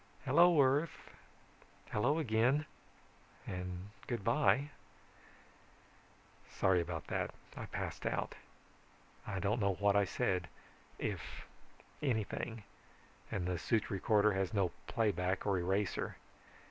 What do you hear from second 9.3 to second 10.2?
don't know what I